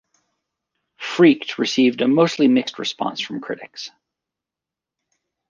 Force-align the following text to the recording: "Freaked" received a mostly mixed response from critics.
"Freaked" 0.97 1.59
received 1.59 2.01
a 2.01 2.07
mostly 2.07 2.47
mixed 2.47 2.79
response 2.79 3.21
from 3.21 3.39
critics. 3.39 3.91